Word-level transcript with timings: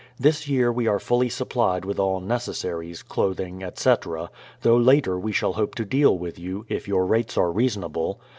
This 0.19 0.47
year 0.47 0.71
we 0.71 0.87
are 0.87 0.97
fully 0.97 1.29
supplied 1.29 1.85
with 1.85 1.99
all 1.99 2.19
necessaries, 2.21 3.03
clothing, 3.03 3.61
etc., 3.63 4.31
though 4.63 4.75
later 4.77 5.19
we 5.19 5.31
shall 5.31 5.53
hope 5.53 5.75
to 5.75 5.85
deal 5.85 6.17
with 6.17 6.39
you, 6.39 6.65
if 6.69 6.87
your 6.87 7.05
rates 7.05 7.37
are 7.37 7.51
reasonable. 7.51 8.19